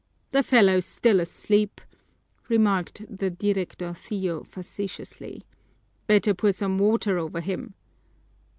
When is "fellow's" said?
0.41-0.87